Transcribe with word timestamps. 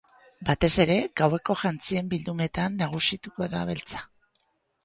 Batez 0.47 0.69
ere, 0.85 0.95
gaueko 1.21 1.55
jantzien 1.65 2.09
bildumetan 2.15 2.81
nagusituko 2.85 3.51
da 3.53 3.63
beltza. 3.73 4.03